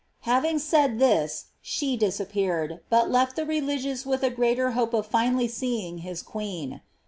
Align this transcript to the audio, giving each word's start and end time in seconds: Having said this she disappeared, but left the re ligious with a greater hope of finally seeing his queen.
Having 0.21 0.57
said 0.57 0.97
this 0.97 1.45
she 1.61 1.95
disappeared, 1.95 2.79
but 2.89 3.11
left 3.11 3.35
the 3.35 3.45
re 3.45 3.61
ligious 3.61 4.03
with 4.03 4.23
a 4.23 4.31
greater 4.31 4.71
hope 4.71 4.95
of 4.95 5.05
finally 5.05 5.47
seeing 5.47 5.99
his 5.99 6.23
queen. 6.23 6.81